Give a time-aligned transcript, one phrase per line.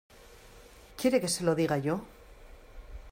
[0.99, 1.95] ¿quiere que se lo diga yo?